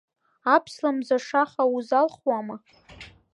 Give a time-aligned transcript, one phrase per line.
[0.55, 2.55] Аԥслымӡ ашаха узалхуама?!